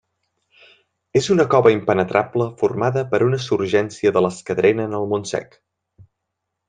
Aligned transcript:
És 1.19 1.27
una 1.35 1.45
cova 1.51 1.73
impenetrable 1.75 2.47
formada 2.61 3.03
per 3.11 3.21
una 3.29 3.41
surgència 3.49 4.15
de 4.17 4.25
les 4.27 4.41
que 4.49 4.57
drenen 4.61 5.01
el 5.03 5.07
Montsec. 5.13 5.59